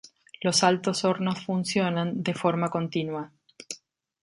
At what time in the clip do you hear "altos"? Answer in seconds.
0.63-1.05